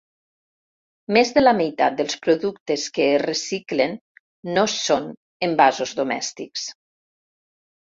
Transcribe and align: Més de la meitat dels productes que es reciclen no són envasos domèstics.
Més 1.17 1.33
de 1.35 1.43
la 1.43 1.53
meitat 1.57 1.97
dels 1.99 2.17
productes 2.23 2.87
que 2.97 3.05
es 3.11 3.21
reciclen 3.25 3.95
no 4.57 4.65
són 4.79 5.07
envasos 5.51 5.97
domèstics. 6.03 6.67